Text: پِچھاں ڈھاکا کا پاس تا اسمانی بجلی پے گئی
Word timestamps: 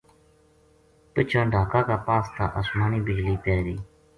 پِچھاں 1.13 1.45
ڈھاکا 1.51 1.81
کا 1.89 1.97
پاس 2.05 2.25
تا 2.35 2.45
اسمانی 2.59 2.99
بجلی 3.07 3.35
پے 3.43 3.55
گئی 3.65 3.77